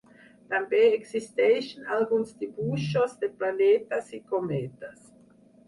També 0.53 0.79
existeixen 0.85 1.91
alguns 1.99 2.33
dibuixos 2.41 3.15
de 3.25 3.31
planetes 3.43 4.13
i 4.21 4.25
cometes. 4.35 5.09